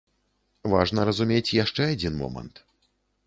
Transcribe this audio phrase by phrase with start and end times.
[0.73, 2.55] Важна разумець яшчэ адзін момант.